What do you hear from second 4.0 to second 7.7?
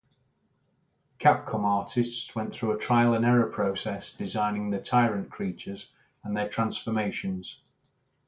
designing the Tyrant creatures and their transformations.